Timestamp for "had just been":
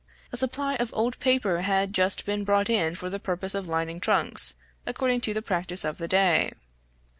1.61-2.43